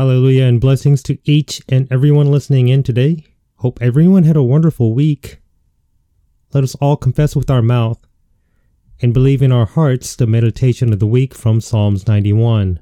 [0.00, 3.26] Hallelujah and blessings to each and everyone listening in today.
[3.56, 5.42] Hope everyone had a wonderful week.
[6.54, 8.00] Let us all confess with our mouth
[9.02, 12.80] and believe in our hearts the meditation of the week from Psalms 91.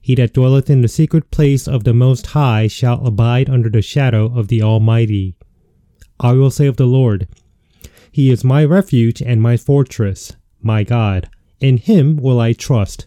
[0.00, 3.82] He that dwelleth in the secret place of the Most High shall abide under the
[3.82, 5.36] shadow of the Almighty.
[6.18, 7.28] I will say of the Lord,
[8.10, 11.28] He is my refuge and my fortress, my God.
[11.60, 13.06] In him will I trust.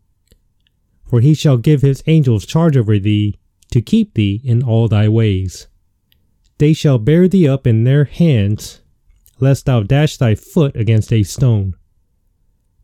[1.11, 3.37] for he shall give his angels charge over thee,
[3.69, 5.67] to keep thee in all thy ways.
[6.57, 8.79] They shall bear thee up in their hands,
[9.37, 11.75] lest thou dash thy foot against a stone.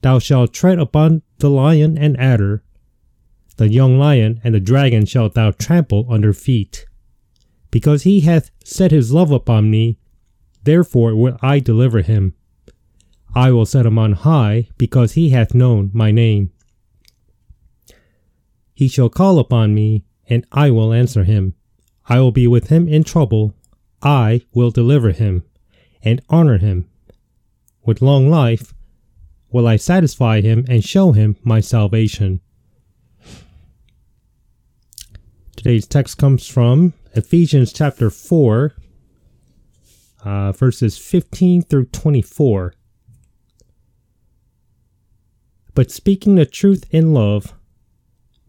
[0.02, 2.64] Thou shalt tread upon the lion and adder,
[3.56, 6.86] the young lion and the dragon shalt thou trample under feet.
[7.72, 10.00] Because he hath set his love upon me,
[10.64, 12.34] therefore will I deliver him.
[13.34, 16.52] I will set him on high, because he hath known my name.
[18.78, 21.56] He shall call upon me, and I will answer him.
[22.08, 23.56] I will be with him in trouble.
[24.04, 25.44] I will deliver him
[26.04, 26.88] and honor him.
[27.84, 28.76] With long life
[29.50, 32.40] will I satisfy him and show him my salvation.
[35.56, 38.76] Today's text comes from Ephesians chapter 4,
[40.24, 42.76] uh, verses 15 through 24.
[45.74, 47.56] But speaking the truth in love,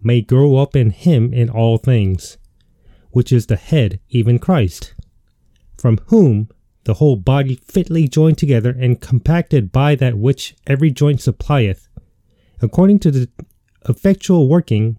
[0.02, 2.38] may grow up in him in all things,
[3.10, 4.94] which is the head, even Christ,
[5.76, 6.48] from whom
[6.84, 11.88] the whole body fitly joined together and compacted by that which every joint supplieth,
[12.62, 13.28] according to the
[13.88, 14.98] effectual working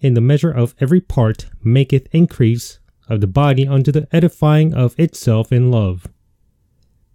[0.00, 4.98] in the measure of every part, maketh increase of the body unto the edifying of
[4.98, 6.06] itself in love.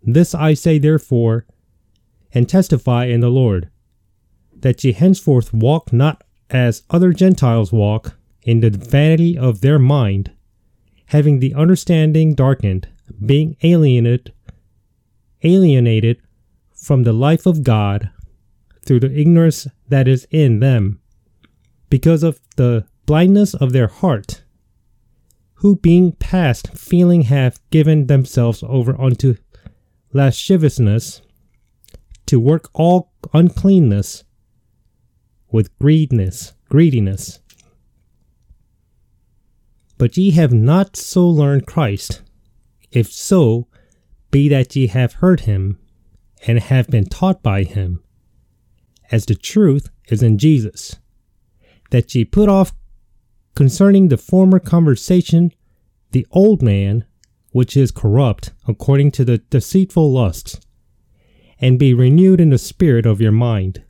[0.01, 1.45] This I say therefore,
[2.33, 3.69] and testify in the Lord,
[4.55, 10.31] that ye henceforth walk not as other Gentiles walk in the vanity of their mind,
[11.07, 12.87] having the understanding darkened,
[13.25, 14.33] being alienated,
[15.43, 16.21] alienated
[16.73, 18.09] from the life of God
[18.85, 20.99] through the ignorance that is in them,
[21.89, 24.43] because of the blindness of their heart,
[25.55, 29.35] who being past feeling have given themselves over unto
[30.13, 31.21] lasciviousness,
[32.25, 34.23] to work all uncleanness
[35.51, 37.39] with greediness, greediness.
[39.97, 42.21] But ye have not so learned Christ.
[42.91, 43.67] If so,
[44.31, 45.77] be that ye have heard him,
[46.47, 48.01] and have been taught by him,
[49.11, 50.95] as the truth is in Jesus,
[51.91, 52.73] that ye put off
[53.55, 55.51] concerning the former conversation
[56.11, 57.05] the old man,
[57.51, 60.59] which is corrupt according to the deceitful lusts,
[61.59, 63.83] and be renewed in the spirit of your mind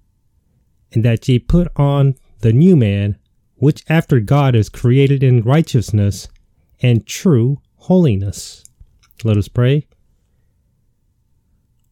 [0.94, 3.18] and that ye put on the new man,
[3.56, 6.28] which after God is created in righteousness
[6.82, 8.64] and true holiness.
[9.24, 9.88] Let us pray.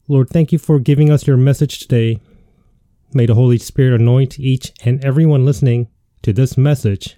[0.08, 2.22] Lord, thank you for giving us your message today.
[3.14, 5.90] May the Holy Spirit anoint each and everyone listening
[6.22, 7.18] to this message.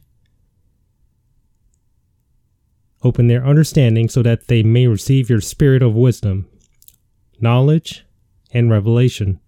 [3.03, 6.47] Open their understanding so that they may receive your spirit of wisdom,
[7.39, 8.05] knowledge,
[8.51, 9.39] and revelation.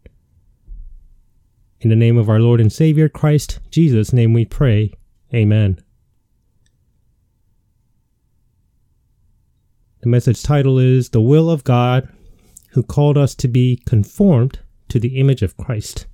[1.81, 4.93] In the name of our Lord and Savior Christ Jesus' name we pray.
[5.33, 5.81] Amen.
[10.01, 12.07] The message title is The Will of God,
[12.73, 16.05] who called us to be conformed to the image of Christ.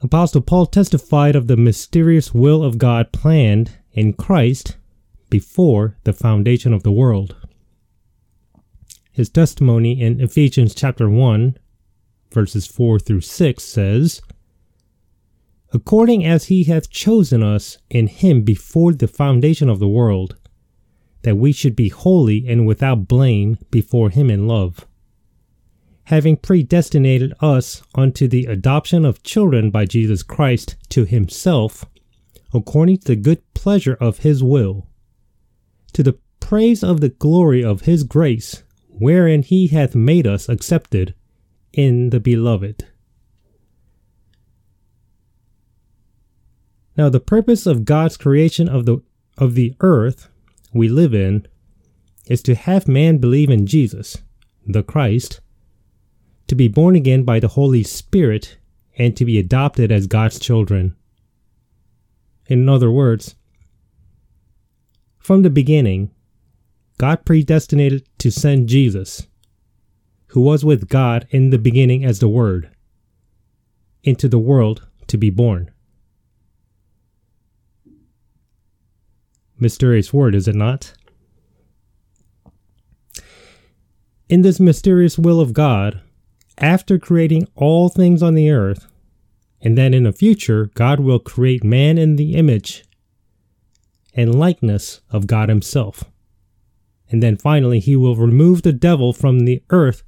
[0.00, 4.76] Apostle Paul testified of the mysterious will of God planned in Christ
[5.30, 7.34] before the foundation of the world.
[9.10, 11.58] His testimony in Ephesians chapter 1
[12.36, 14.20] verses 4 through 6 says,
[15.72, 20.36] according as he hath chosen us in him before the foundation of the world,
[21.22, 24.86] that we should be holy and without blame before him in love,
[26.04, 31.86] having predestinated us unto the adoption of children by Jesus Christ to himself,
[32.52, 34.86] according to the good pleasure of his will,
[35.94, 41.14] to the praise of the glory of his grace, wherein he hath made us accepted
[41.76, 42.86] in the beloved.
[46.96, 49.02] Now the purpose of God's creation of the
[49.36, 50.30] of the earth
[50.72, 51.46] we live in
[52.26, 54.16] is to have man believe in Jesus,
[54.66, 55.40] the Christ,
[56.48, 58.56] to be born again by the Holy Spirit,
[58.96, 60.96] and to be adopted as God's children.
[62.46, 63.34] In other words,
[65.18, 66.10] from the beginning,
[66.96, 69.26] God predestinated to send Jesus,
[70.28, 72.70] who was with God in the beginning as the Word,
[74.02, 75.70] into the world to be born.
[79.58, 80.92] Mysterious word, is it not?
[84.28, 86.00] In this mysterious will of God,
[86.58, 88.86] after creating all things on the earth,
[89.62, 92.84] and then in the future, God will create man in the image
[94.14, 96.04] and likeness of God Himself.
[97.08, 100.02] And then finally, He will remove the devil from the earth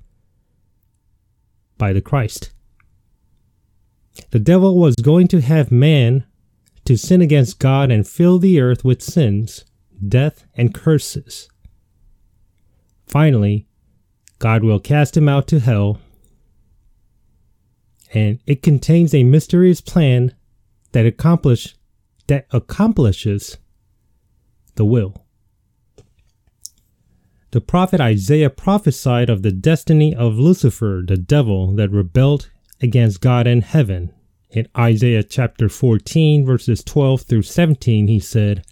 [1.79, 2.51] by the Christ.
[4.31, 6.25] The devil was going to have man
[6.85, 9.65] to sin against God and fill the earth with sins,
[10.07, 11.49] death, and curses.
[13.07, 13.67] Finally,
[14.39, 16.01] God will cast him out to hell,
[18.13, 20.35] and it contains a mysterious plan
[20.93, 21.75] that accomplish
[22.27, 23.57] that accomplishes
[24.75, 25.25] the will.
[27.51, 32.51] The prophet Isaiah prophesied of the destiny of Lucifer, the devil that rebelled
[32.83, 34.13] against God in heaven.
[34.51, 38.67] In Isaiah chapter 14, verses 12 through 17, he said,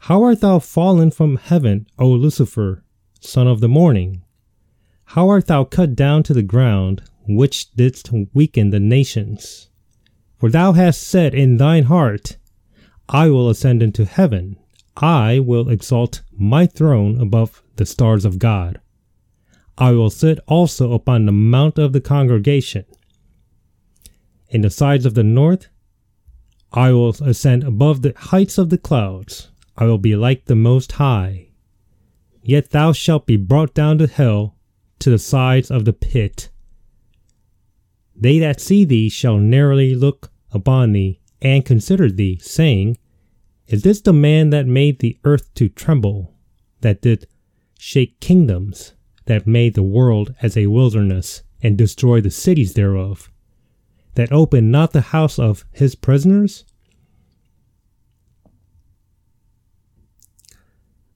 [0.00, 2.82] How art thou fallen from heaven, O Lucifer,
[3.20, 4.22] son of the morning?
[5.04, 9.68] How art thou cut down to the ground, which didst weaken the nations?
[10.36, 12.38] For thou hast said in thine heart,
[13.08, 14.56] I will ascend into heaven.
[15.00, 18.80] I will exalt my throne above the stars of God.
[19.78, 22.84] I will sit also upon the mount of the congregation
[24.50, 25.68] in the sides of the north.
[26.72, 29.50] I will ascend above the heights of the clouds.
[29.76, 31.48] I will be like the Most High.
[32.42, 34.56] Yet thou shalt be brought down to hell,
[34.98, 36.50] to the sides of the pit.
[38.14, 42.98] They that see thee shall narrowly look upon thee, and consider thee, saying,
[43.70, 46.34] Is this the man that made the earth to tremble,
[46.82, 47.26] that did
[47.78, 48.92] shake kingdoms,
[49.26, 53.30] that made the world as a wilderness, and destroy the cities thereof?
[54.14, 56.64] that opened not the house of his prisoners?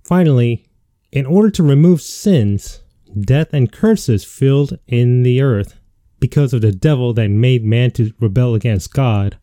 [0.03, 0.67] Finally,
[1.13, 2.83] in order to remove sins,
[3.19, 5.79] death, and curses filled in the earth
[6.21, 9.39] because of the devil that made man to rebel against God,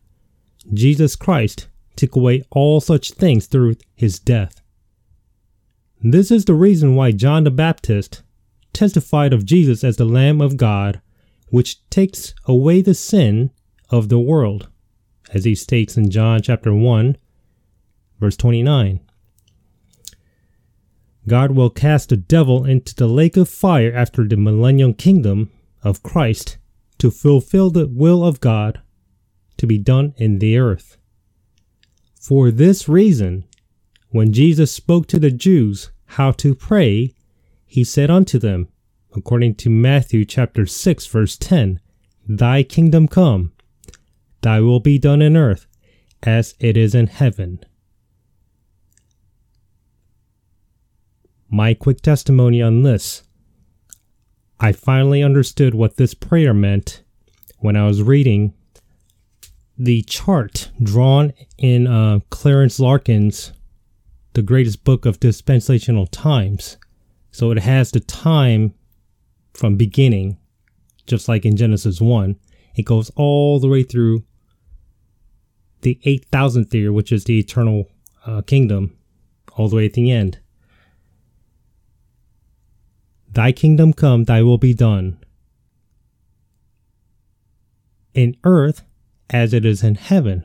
[0.72, 4.60] Jesus Christ took away all such things through his death.
[6.00, 8.22] This is the reason why John the Baptist
[8.72, 11.00] testified of Jesus as the Lamb of God
[11.48, 13.50] which takes away the sin
[13.90, 14.68] of the world,
[15.34, 17.16] as he states in John chapter 1,
[18.18, 19.00] verse 29.
[21.28, 25.50] God will cast the devil into the lake of fire after the millennial kingdom
[25.84, 26.56] of Christ
[26.98, 28.80] to fulfill the will of God
[29.58, 30.96] to be done in the earth.
[32.22, 33.42] For this reason,
[34.10, 37.14] when Jesus spoke to the Jews how to pray,
[37.66, 38.68] he said unto them,
[39.12, 41.80] according to Matthew chapter 6 verse 10,
[42.28, 43.50] Thy kingdom come,
[44.40, 45.66] thy will be done in earth
[46.22, 47.58] as it is in heaven.
[51.50, 53.24] My quick testimony on this.
[54.60, 57.02] I finally understood what this prayer meant
[57.58, 58.54] when I was reading
[59.82, 63.52] the chart drawn in uh, Clarence Larkin's
[64.34, 66.76] The Greatest Book of Dispensational Times.
[67.32, 68.74] So it has the time
[69.54, 70.38] from beginning,
[71.08, 72.36] just like in Genesis 1.
[72.76, 74.22] It goes all the way through
[75.80, 77.88] the 8000th year, which is the eternal
[78.24, 78.96] uh, kingdom,
[79.56, 80.38] all the way at the end.
[83.28, 85.18] Thy kingdom come, thy will be done.
[88.14, 88.84] In earth
[89.32, 90.44] as it is in heaven.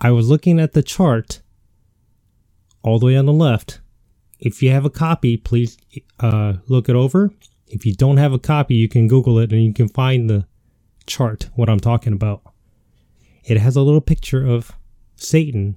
[0.00, 1.42] I was looking at the chart
[2.82, 3.80] all the way on the left.
[4.38, 5.76] If you have a copy, please
[6.20, 7.30] uh, look it over.
[7.66, 10.46] If you don't have a copy, you can Google it and you can find the
[11.06, 12.42] chart, what I'm talking about.
[13.44, 14.72] it has a little picture of
[15.14, 15.76] Satan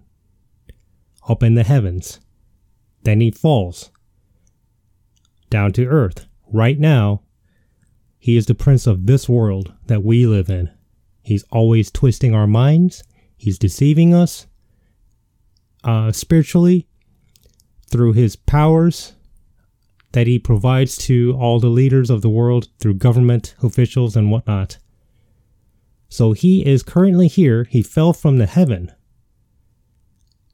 [1.28, 2.20] up in the heavens.
[3.04, 3.92] Then he falls
[5.50, 6.28] down to earth.
[6.52, 7.22] Right now,
[8.18, 10.70] he is the prince of this world that we live in.
[11.30, 13.04] He's always twisting our minds,
[13.38, 14.48] he's deceiving us
[15.84, 16.88] uh, spiritually
[17.88, 19.14] through his powers
[20.14, 24.80] that he provides to all the leaders of the world through government officials and whatnot.
[26.10, 27.66] So he is currently here.
[27.66, 28.92] He fell from the heaven.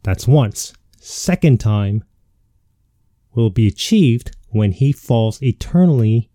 [0.04, 0.74] That's once.
[1.00, 2.04] Second time
[3.34, 6.30] will be achieved when he falls eternally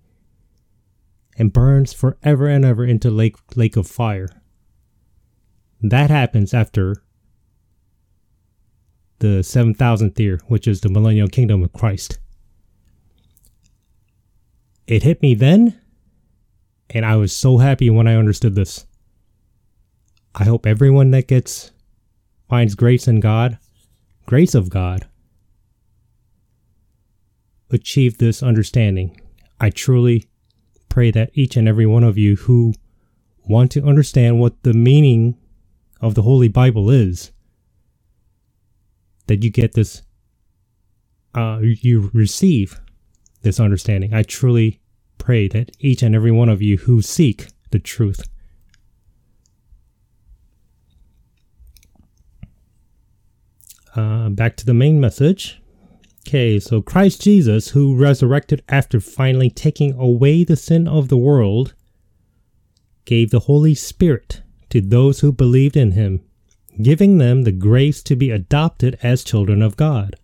[1.41, 4.29] and burns forever and ever into lake lake of fire.
[5.81, 7.03] That happens after
[9.21, 12.19] the 7000th year, which is the millennial kingdom of Christ.
[14.87, 15.81] It hit me then,
[16.91, 18.85] and I was so happy when I understood this.
[20.35, 21.73] I hope everyone that gets
[22.51, 23.59] finds grace in God,
[24.27, 25.07] grace of God,
[27.71, 29.19] achieve this understanding.
[29.59, 30.30] I truly
[30.91, 32.75] pray that each and every one of you who
[33.49, 35.39] want to understand what the meaning
[36.03, 37.33] of the Holy Bible is,
[39.27, 40.03] that you get this,
[41.35, 42.79] uh, you receive
[43.41, 44.13] this understanding.
[44.13, 44.81] I truly
[45.17, 48.29] pray that each and every one of you who seek the truth
[53.97, 55.60] Uh, back to the main message.
[56.31, 61.75] Okay, so Christ Jesus, who resurrected after finally taking away the sin of the world,
[63.05, 66.21] gave the Holy Spirit to those who believed in him,
[66.81, 70.15] giving them the grace to be adopted as children of God.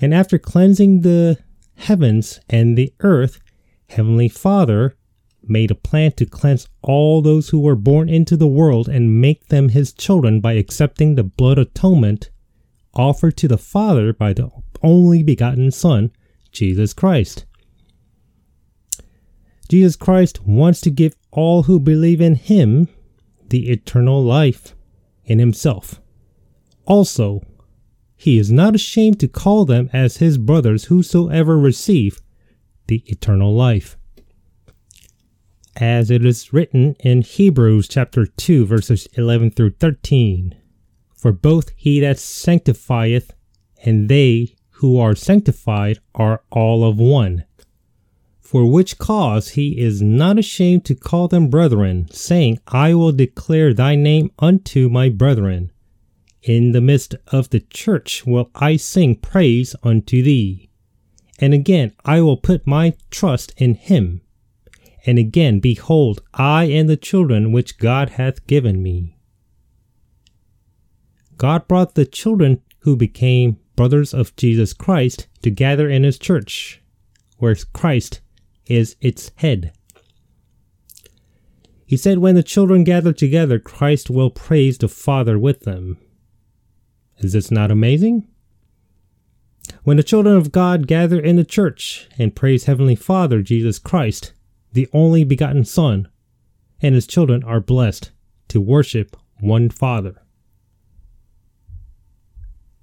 [0.00, 1.38] And after cleansing the
[1.76, 3.40] heavens and the earth,
[3.90, 4.96] Heavenly Father
[5.44, 9.46] made a plan to cleanse all those who were born into the world and make
[9.50, 12.30] them his children by accepting the blood atonement
[12.94, 14.50] offered to the Father by the
[14.82, 16.12] only begotten Son,
[16.52, 17.44] Jesus Christ.
[19.68, 22.88] Jesus Christ wants to give all who believe in him
[23.48, 24.74] the eternal life
[25.24, 26.00] in himself.
[26.86, 27.40] Also,
[28.16, 32.20] he is not ashamed to call them as his brothers whosoever receive
[32.88, 33.96] the eternal life
[35.76, 40.59] as it is written in Hebrews chapter 2 verses 11 through 13.
[41.20, 43.34] For both he that sanctifieth
[43.84, 47.44] and they who are sanctified are all of one.
[48.40, 53.74] For which cause he is not ashamed to call them brethren, saying, I will declare
[53.74, 55.70] thy name unto my brethren.
[56.42, 60.70] In the midst of the church will I sing praise unto thee.
[61.38, 64.22] And again I will put my trust in him.
[65.04, 69.18] And again, behold, I and the children which God hath given me.
[71.40, 76.82] God brought the children who became brothers of Jesus Christ to gather in his church,
[77.38, 78.20] where Christ
[78.66, 79.72] is its head.
[81.86, 85.96] He said, When the children gather together, Christ will praise the Father with them.
[87.20, 88.28] Is this not amazing?
[89.82, 94.34] When the children of God gather in the church and praise Heavenly Father, Jesus Christ,
[94.74, 96.06] the only begotten Son,
[96.82, 98.10] and his children are blessed
[98.48, 100.20] to worship one Father.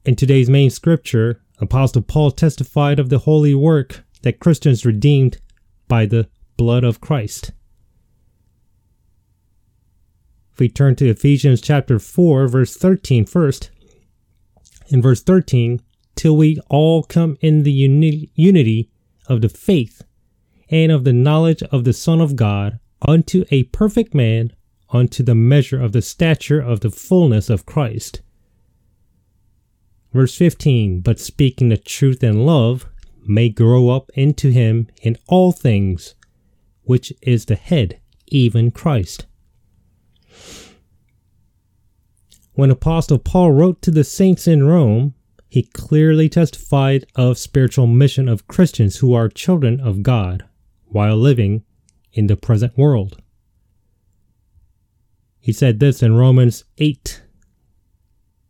[0.07, 5.41] In today's main scripture, Apostle Paul testified of the holy work that Christians redeemed
[5.89, 7.51] by the blood of Christ.
[10.53, 13.69] If we turn to Ephesians chapter 4, verse 13 first,
[14.87, 15.81] in verse 13,
[16.15, 18.89] till we all come in the uni- unity
[19.27, 20.03] of the faith
[20.69, 24.53] and of the knowledge of the Son of God unto a perfect man,
[24.89, 28.21] unto the measure of the stature of the fullness of Christ.
[30.13, 32.87] Verse 15 But speaking the truth in love,
[33.25, 36.15] may grow up into him in all things,
[36.83, 39.25] which is the head, even Christ.
[42.53, 45.13] When Apostle Paul wrote to the saints in Rome,
[45.47, 50.43] he clearly testified of spiritual mission of Christians who are children of God
[50.85, 51.63] while living
[52.13, 53.21] in the present world.
[55.39, 57.21] He said this in Romans 8,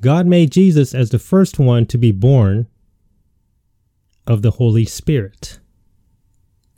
[0.00, 2.66] God made Jesus as the first one to be born
[4.26, 5.58] of the Holy Spirit.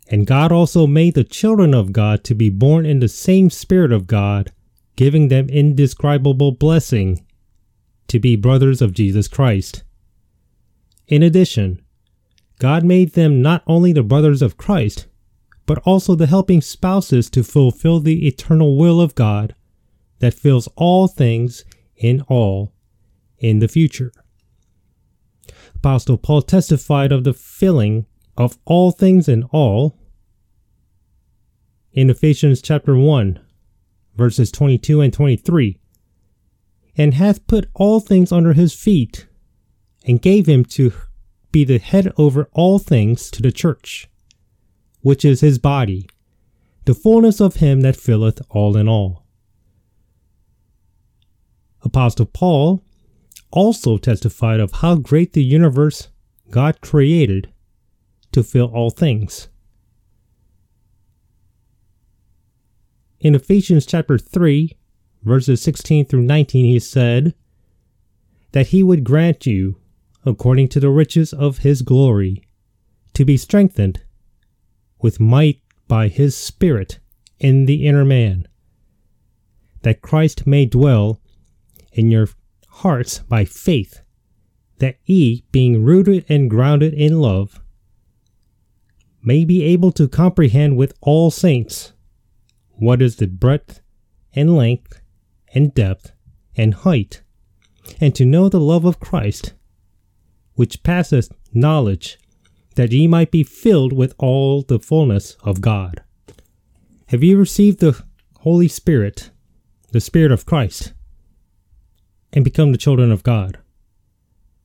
[0.08, 3.92] And God also made the children of God to be born in the same Spirit
[3.92, 4.52] of God,
[4.96, 7.24] giving them indescribable blessing
[8.08, 9.84] to be brothers of Jesus Christ.
[11.06, 11.80] In addition,
[12.58, 15.06] God made them not only the brothers of Christ,
[15.64, 19.54] but also the helping spouses to fulfill the eternal will of God
[20.18, 21.64] that fills all things
[21.96, 22.71] in all
[23.42, 24.12] in the future.
[25.74, 28.06] Apostle Paul testified of the filling
[28.38, 29.98] of all things in all
[31.92, 33.38] in Ephesians chapter 1,
[34.16, 35.78] verses 22 and 23,
[36.96, 39.26] and hath put all things under his feet,
[40.06, 40.92] and gave him to
[41.50, 44.08] be the head over all things to the church,
[45.00, 46.08] which is his body,
[46.86, 49.26] the fullness of him that filleth all in all.
[51.82, 52.82] Apostle Paul
[53.52, 56.08] also testified of how great the universe
[56.50, 57.52] God created
[58.32, 59.48] to fill all things.
[63.20, 64.76] In Ephesians chapter 3,
[65.22, 67.34] verses 16 through 19, he said
[68.50, 69.76] that he would grant you,
[70.26, 72.42] according to the riches of his glory,
[73.14, 74.02] to be strengthened
[75.00, 76.98] with might by his Spirit
[77.38, 78.48] in the inner man,
[79.82, 81.20] that Christ may dwell
[81.92, 82.28] in your
[82.72, 84.00] hearts by faith,
[84.78, 87.60] that ye, being rooted and grounded in love,
[89.22, 91.92] may be able to comprehend with all saints
[92.70, 93.80] what is the breadth
[94.34, 95.00] and length
[95.54, 96.12] and depth
[96.56, 97.22] and height,
[98.00, 99.54] and to know the love of Christ,
[100.54, 102.18] which passeth knowledge,
[102.74, 106.02] that ye might be filled with all the fullness of God.
[107.08, 108.02] Have you received the
[108.38, 109.30] Holy Spirit,
[109.92, 110.94] the Spirit of Christ?
[112.32, 113.58] And become the children of God?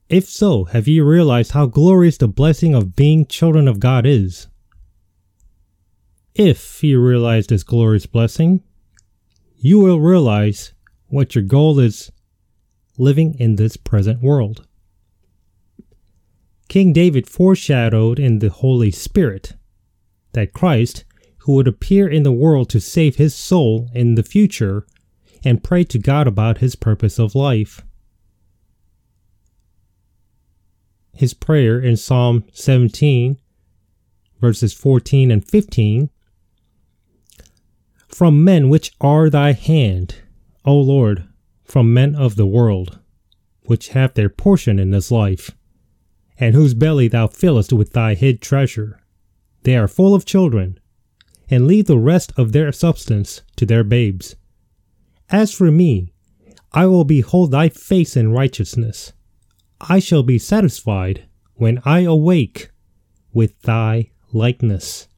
[0.08, 4.46] If so, have you realized how glorious the blessing of being children of God is?
[6.34, 8.62] If you realize this glorious blessing,
[9.56, 10.72] you will realize
[11.08, 12.10] what your goal is
[12.96, 14.66] living in this present world.
[16.68, 19.54] King David foreshadowed in the Holy Spirit
[20.32, 21.04] that Christ,
[21.38, 24.86] who would appear in the world to save his soul in the future,
[25.44, 27.82] and pray to God about his purpose of life.
[31.12, 33.38] His prayer in Psalm 17,
[34.40, 36.10] verses 14 and 15
[38.06, 40.16] From men which are thy hand,
[40.64, 41.26] O Lord,
[41.64, 42.98] from men of the world,
[43.62, 45.50] which have their portion in this life,
[46.38, 49.00] and whose belly thou fillest with thy hid treasure.
[49.64, 50.78] They are full of children,
[51.50, 54.36] and leave the rest of their substance to their babes.
[55.30, 56.12] As for me,
[56.72, 59.12] I will behold thy face in righteousness.
[59.80, 62.70] I shall be satisfied when I awake
[63.32, 65.08] with thy likeness.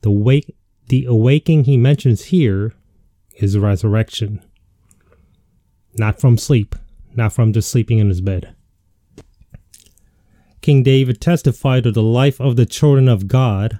[0.00, 0.54] The wake
[0.88, 2.72] the awaking he mentions here
[3.36, 4.42] is resurrection.
[5.98, 6.74] Not from sleep,
[7.14, 8.54] not from just sleeping in his bed.
[10.62, 13.78] King David testified of the life of the children of God,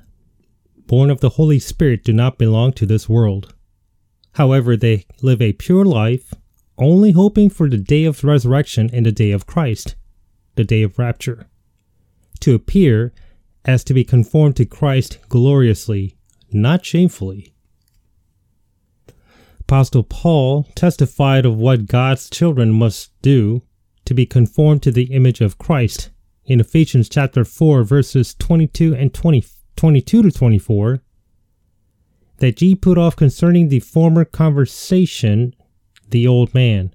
[0.87, 3.55] born of the Holy Spirit, do not belong to this world.
[4.39, 6.33] However, they live a pure life,
[6.79, 9.97] only hoping for the day of resurrection and the day of Christ,
[10.55, 11.49] the day of rapture,
[12.39, 13.13] to appear
[13.65, 16.17] as to be conformed to Christ gloriously,
[16.53, 17.53] not shamefully.
[19.63, 23.63] Apostle Paul testified of what God's children must do
[24.05, 26.11] to be conformed to the image of Christ
[26.45, 31.03] in Ephesians chapter 4 verses 22 and 20, 22 to 24
[32.39, 35.55] that ye put off concerning the former conversation
[36.11, 36.95] the old man,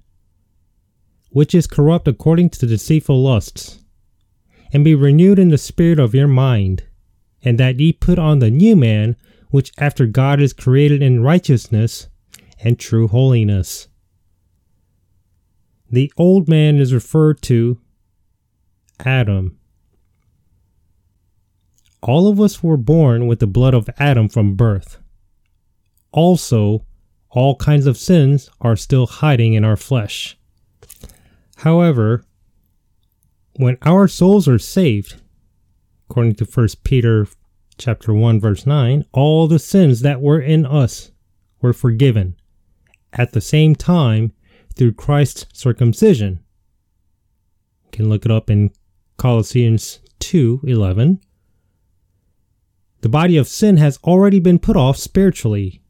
[1.30, 3.84] which is corrupt according to deceitful lusts,
[4.72, 6.84] and be renewed in the spirit of your mind,
[7.42, 9.16] and that ye put on the new man,
[9.50, 12.08] which after God is created in righteousness
[12.60, 13.88] and true holiness.
[15.90, 17.78] The old man is referred to
[19.04, 19.58] Adam.
[22.02, 24.98] All of us were born with the blood of Adam from birth
[26.14, 26.86] also
[27.30, 30.38] all kinds of sins are still hiding in our flesh.
[31.56, 32.24] However,
[33.56, 35.20] when our souls are saved,
[36.08, 37.26] according to 1 Peter
[37.76, 41.10] chapter 1 verse 9, all the sins that were in us
[41.60, 42.36] were forgiven
[43.12, 44.32] at the same time
[44.76, 46.38] through Christ's circumcision.
[47.84, 48.70] You can look it up in
[49.16, 51.20] Colossians 2:11.
[53.00, 55.82] the body of sin has already been put off spiritually.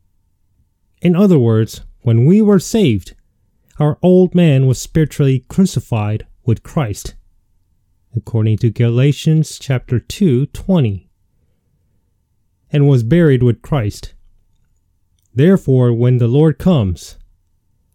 [1.04, 3.14] In other words, when we were saved,
[3.78, 7.14] our old man was spiritually crucified with Christ,
[8.16, 11.10] according to Galatians chapter 2, 20,
[12.72, 14.14] and was buried with Christ.
[15.34, 17.18] Therefore, when the Lord comes,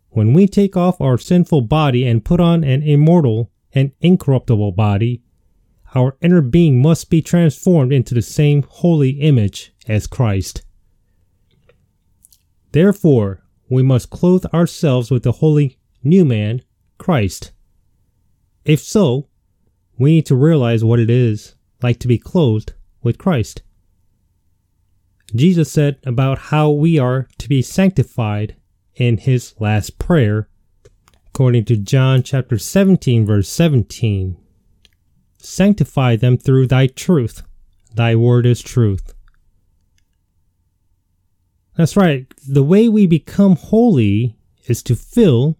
[0.09, 5.23] when we take off our sinful body and put on an immortal and incorruptible body,
[5.95, 10.61] our inner being must be transformed into the same holy image as Christ.
[12.71, 16.61] Therefore, we must clothe ourselves with the holy new man,
[16.97, 17.51] Christ.
[18.65, 19.27] If so,
[19.97, 23.61] we need to realize what it is like to be clothed with Christ.
[25.35, 28.55] Jesus said about how we are to be sanctified
[28.95, 30.49] in his last prayer,
[31.27, 34.37] according to John chapter 17 verse 17.
[35.37, 37.43] Sanctify them through thy truth.
[37.93, 39.13] Thy word is truth.
[41.79, 42.27] That's right.
[42.45, 44.35] The way we become holy
[44.67, 45.57] is to fill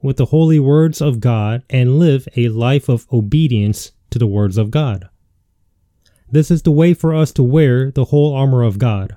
[0.00, 4.56] with the holy words of God and live a life of obedience to the words
[4.56, 5.08] of God.
[6.30, 9.16] This is the way for us to wear the whole armor of God.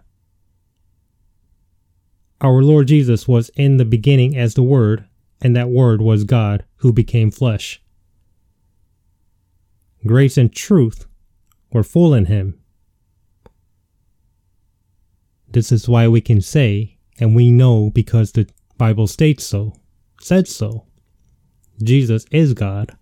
[2.41, 5.05] Our Lord Jesus was in the beginning as the Word,
[5.39, 7.79] and that Word was God who became flesh.
[10.03, 11.05] Grace and truth
[11.71, 12.59] were full in him.
[15.53, 19.73] This is why we can say, and we know because the Bible states so,
[20.19, 20.87] said so.
[21.81, 22.97] Jesus is God.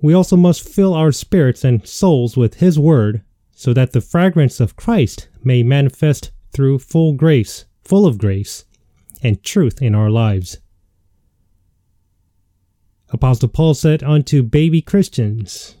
[0.00, 4.58] We also must fill our spirits and souls with His Word so that the fragrance
[4.58, 8.64] of Christ may manifest through full grace, full of grace
[9.22, 10.56] and truth in our lives.
[13.10, 15.76] Apostle Paul said unto baby Christians,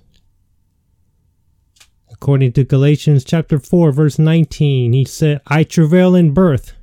[2.22, 6.74] According to Galatians chapter 4 verse 19, he said, I travail in birth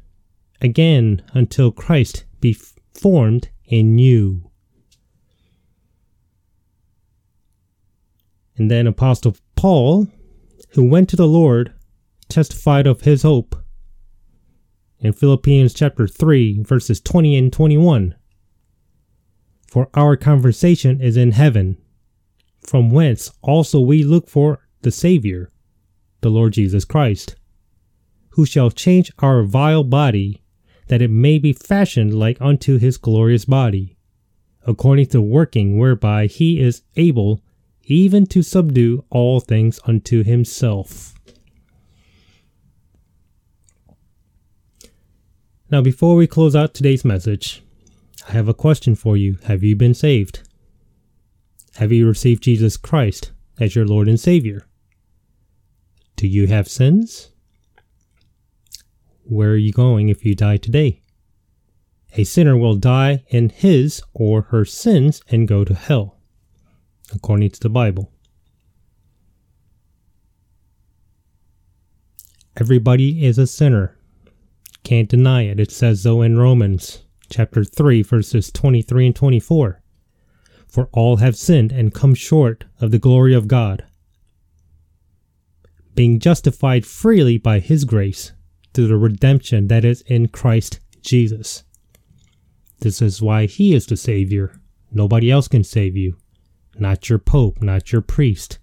[0.61, 2.57] again until Christ be
[2.95, 4.49] formed in you.
[8.57, 10.07] And then Apostle Paul,
[10.71, 11.71] who went to the Lord,
[12.29, 13.55] testified of his hope
[14.97, 18.15] in Philippians chapter 3 verses 20 and 21.
[19.67, 21.77] For our conversation is in heaven,
[22.59, 25.49] from whence also we look for the Savior,
[26.21, 27.35] the Lord Jesus Christ,
[28.29, 30.41] who shall change our vile body,
[30.87, 33.97] that it may be fashioned like unto his glorious body,
[34.65, 37.41] according to working whereby he is able
[37.83, 41.13] even to subdue all things unto himself.
[45.69, 47.61] Now, before we close out today's message,
[48.29, 49.37] I have a question for you.
[49.47, 50.47] Have you been saved?
[51.75, 54.66] Have you received Jesus Christ as your Lord and Savior?
[56.17, 57.29] Do you have sins?
[59.23, 61.03] Where are you going if you die today?
[62.15, 66.17] A sinner will die in his or her sins and go to hell,
[67.13, 68.11] according to the Bible.
[72.59, 73.95] Everybody is a sinner.
[74.83, 75.59] Can't deny it.
[75.59, 79.83] It says so in Romans chapter 3 verses 23 and 24.
[80.67, 83.85] For all have sinned and come short of the glory of God
[85.97, 88.31] being justified freely by his grace
[88.71, 91.63] through the redemption that is in Christ Jesus.
[92.81, 94.61] This is why he is the Savior.
[94.91, 96.15] Nobody else can save you.
[96.77, 98.59] Not your Pope, not your priest,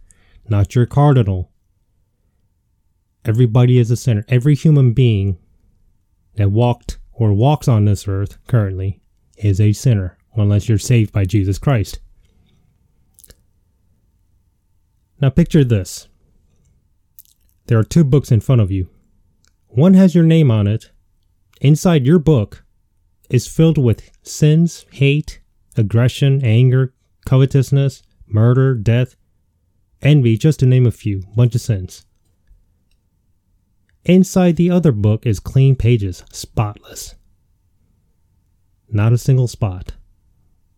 [0.48, 1.50] not your cardinal.
[3.24, 4.24] Everybody is a sinner.
[4.28, 5.36] Every human being
[6.36, 9.00] that walked or walks on this earth currently
[9.38, 11.98] is a sinner unless you're saved by Jesus Christ.
[15.20, 16.08] Now picture this
[17.66, 18.88] there are two books in front of you.
[19.68, 20.90] One has your name on it.
[21.60, 22.64] Inside your book
[23.30, 25.40] is filled with sins, hate,
[25.76, 26.92] aggression, anger,
[27.26, 29.16] covetousness, murder, death,
[30.02, 32.04] envy, just to name a few, bunch of sins.
[34.04, 37.14] Inside the other book is clean pages, spotless.
[38.90, 39.94] Not a single spot.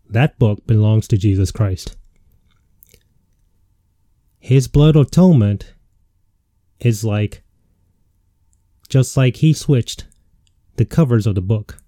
[0.08, 1.96] That book belongs to Jesus Christ.
[4.38, 5.74] His blood atonement
[6.80, 7.42] is like
[8.88, 10.06] just like he switched
[10.76, 11.78] the covers of the book.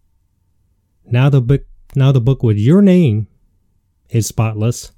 [1.04, 1.62] Now the book
[1.94, 3.28] now the book with your name
[4.10, 4.92] is spotless,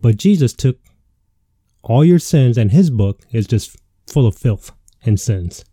[0.00, 0.78] but Jesus took
[1.82, 4.72] all your sins and his book is just full of filth
[5.04, 5.64] and sins.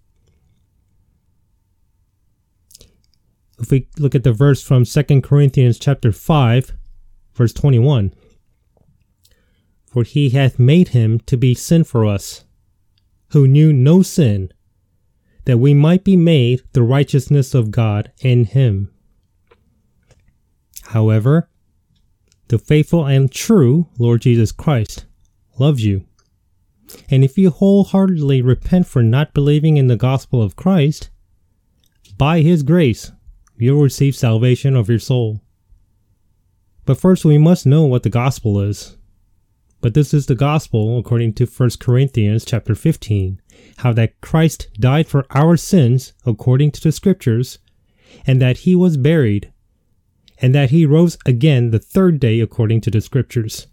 [3.60, 6.74] If we look at the verse from 2 Corinthians chapter 5
[7.34, 8.14] verse 21,
[9.86, 12.45] For he hath made him to be sin for us,
[13.30, 14.52] who knew no sin,
[15.46, 18.92] that we might be made the righteousness of God in him.
[20.88, 21.50] However,
[22.48, 25.06] the faithful and true Lord Jesus Christ
[25.58, 26.06] loves you.
[27.10, 31.10] And if you wholeheartedly repent for not believing in the gospel of Christ,
[32.18, 33.12] by his grace,
[33.58, 35.42] you'll receive salvation of your soul.
[36.86, 38.98] But first, we must know what the gospel is.
[39.86, 43.40] But this is the gospel according to 1 Corinthians chapter 15,
[43.78, 47.60] how that Christ died for our sins according to the scriptures,
[48.26, 49.54] and that he was buried,
[50.40, 53.68] and that he rose again the third day according to the scriptures.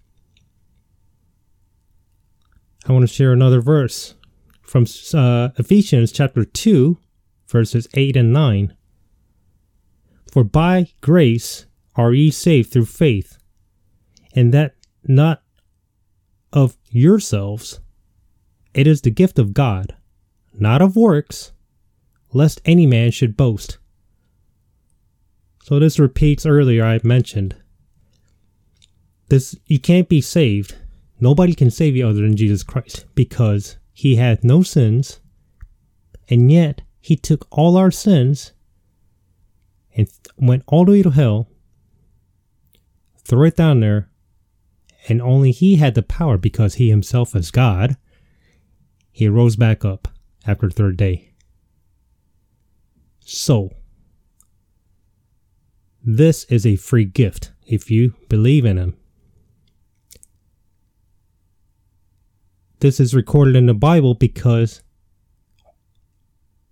[2.87, 4.15] I want to share another verse
[4.61, 6.99] from uh, Ephesians chapter 2,
[7.49, 8.77] verses 8 and 9.
[10.31, 11.65] For by grace
[11.97, 13.39] are ye saved through faith,
[14.35, 14.75] and that
[15.09, 15.42] not
[16.53, 17.81] of yourselves.
[18.75, 19.97] It is the gift of God,
[20.53, 21.53] not of works,
[22.33, 23.79] lest any man should boast.
[25.63, 27.57] So this repeats earlier I mentioned.
[29.29, 30.77] This you can't be saved.
[31.21, 35.21] Nobody can save you other than Jesus Christ because he had no sins
[36.29, 38.53] and yet he took all our sins
[39.95, 41.49] and went all the way to hell,
[43.19, 44.09] threw it down there,
[45.09, 47.97] and only he had the power because he himself is God.
[49.11, 50.09] He rose back up
[50.47, 51.33] after the third day.
[53.21, 53.71] So,
[56.05, 58.97] this is a free gift if you believe in him.
[62.81, 64.83] This is recorded in the Bible because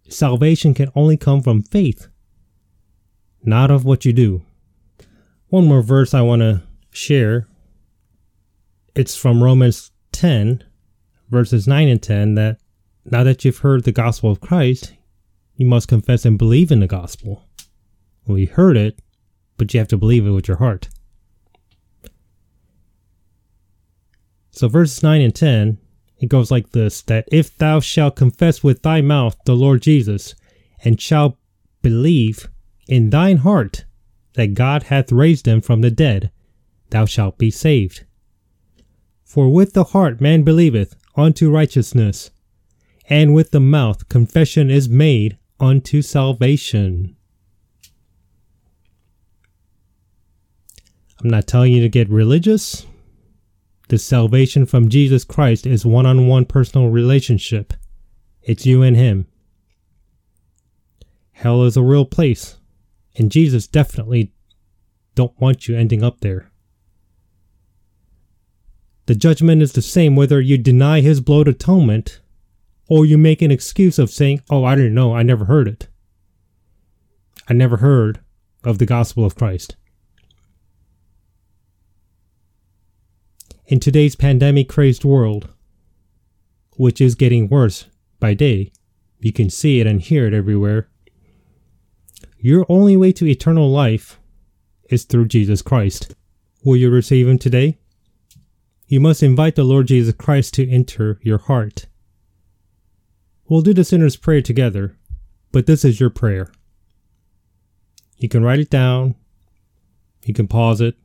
[0.09, 2.09] salvation can only come from faith,
[3.45, 4.43] not of what you do.
[5.49, 7.47] One more verse I want to share.
[8.95, 10.65] It's from Romans 10,
[11.31, 12.59] verses 9 and 10, that
[13.05, 14.95] now that you've heard the gospel of Christ,
[15.57, 17.45] you must confess and believe in the gospel.
[18.27, 19.01] Well, you heard it,
[19.57, 20.89] but you have to believe it with your heart.
[24.51, 25.79] So, verses 9 and 10
[26.21, 30.35] it goes like this that if thou shalt confess with thy mouth the Lord Jesus,
[30.85, 31.37] and shalt
[31.83, 32.49] believe
[32.87, 33.87] in thine heart
[34.35, 36.31] that God hath raised him from the dead,
[36.91, 38.05] thou shalt be saved.
[39.31, 42.33] For with the heart man believeth unto righteousness,
[43.09, 47.15] and with the mouth confession is made unto salvation.
[51.21, 52.87] I'm not telling you to get religious.
[53.87, 57.73] The salvation from Jesus Christ is one on one personal relationship.
[58.43, 59.29] It's you and Him.
[61.31, 62.57] Hell is a real place,
[63.15, 64.33] and Jesus definitely
[65.15, 66.50] don't want you ending up there.
[69.11, 72.21] The judgment is the same whether you deny His blood atonement
[72.87, 75.89] or you make an excuse of saying, Oh, I didn't know, I never heard it.
[77.49, 78.21] I never heard
[78.63, 79.75] of the gospel of Christ.
[83.67, 85.49] In today's pandemic crazed world,
[86.77, 87.87] which is getting worse
[88.21, 88.71] by day,
[89.19, 90.89] you can see it and hear it everywhere.
[92.39, 94.21] Your only way to eternal life
[94.89, 96.15] is through Jesus Christ.
[96.65, 97.80] Will you receive Him today?
[98.91, 101.87] You must invite the Lord Jesus Christ to enter your heart.
[103.49, 104.97] We'll do the sinner's prayer together,
[105.53, 106.51] but this is your prayer.
[108.17, 109.15] You can write it down,
[110.25, 110.97] you can pause it,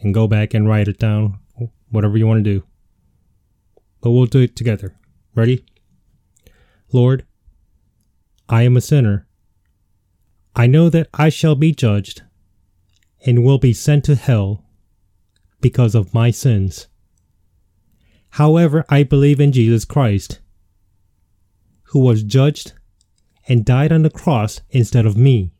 [0.00, 1.38] and go back and write it down
[1.90, 2.64] whatever you want to do.
[4.00, 4.96] But we'll do it together.
[5.36, 5.64] Ready?
[6.92, 7.24] Lord,
[8.48, 9.28] I am a sinner.
[10.56, 12.22] I know that I shall be judged
[13.24, 14.64] and will be sent to hell
[15.60, 16.88] because of my sins.
[18.30, 20.40] However, I believe in Jesus Christ,
[21.84, 22.72] who was judged
[23.48, 25.52] and died on the cross instead of me.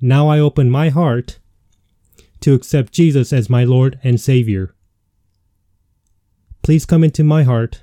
[0.00, 1.38] Now I open my heart
[2.40, 4.74] to accept Jesus as my Lord and Savior.
[6.62, 7.82] Please come into my heart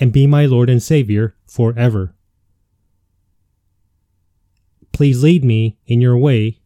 [0.00, 2.14] and be my Lord and Savior forever.
[4.92, 6.60] Please lead me in your way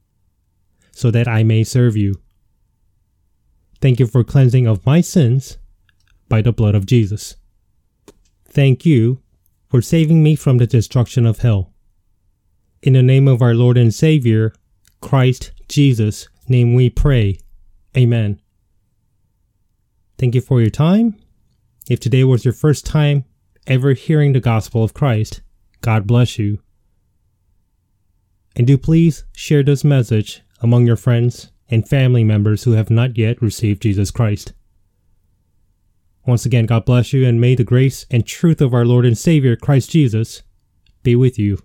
[0.92, 2.14] so that I may serve you.
[3.80, 5.58] Thank you for cleansing of my sins
[6.28, 7.36] by the blood of Jesus.
[8.44, 9.22] Thank you
[9.68, 11.72] for saving me from the destruction of hell.
[12.82, 14.52] In the name of our Lord and Savior,
[15.00, 17.38] Christ Jesus, name we pray.
[17.96, 18.40] Amen.
[20.18, 21.16] Thank you for your time.
[21.88, 23.24] If today was your first time
[23.66, 25.40] ever hearing the gospel of Christ,
[25.80, 26.58] God bless you.
[28.56, 33.16] And do please share this message among your friends and family members who have not
[33.16, 34.52] yet received Jesus Christ.
[36.26, 39.16] Once again, God bless you, and may the grace and truth of our Lord and
[39.16, 40.42] Savior, Christ Jesus,
[41.02, 41.58] be with you.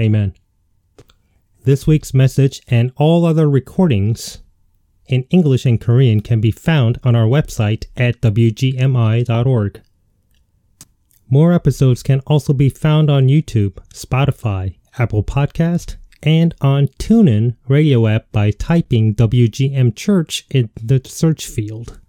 [0.00, 0.34] Amen.
[1.64, 4.42] This week's message and all other recordings
[5.06, 9.80] in English and Korean can be found on our website at wgmi.org.
[11.30, 18.06] More episodes can also be found on YouTube, Spotify, Apple Podcast, and on TuneIn radio
[18.06, 22.00] app by typing WGM Church in the search field.